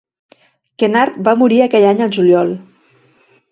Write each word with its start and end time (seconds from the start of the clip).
Kennard 0.83 1.19
va 1.27 1.35
morir 1.43 1.61
aquell 1.67 1.87
any 1.91 2.03
al 2.07 2.17
juliol. 2.19 2.57